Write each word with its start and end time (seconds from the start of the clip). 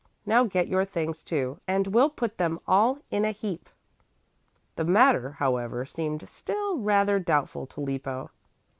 Now 0.25 0.45
get 0.45 0.67
your 0.67 0.83
things, 0.83 1.21
too, 1.21 1.59
and 1.67 1.85
we'll 1.85 2.09
put 2.09 2.39
them 2.39 2.59
all 2.67 2.97
in 3.11 3.23
a 3.23 3.29
heap." 3.29 3.69
The 4.75 4.83
matter, 4.83 5.33
however, 5.33 5.85
seemed 5.85 6.27
still 6.27 6.79
rather 6.79 7.19
doubtful 7.19 7.67
to 7.67 7.81
Lippo. 7.81 8.31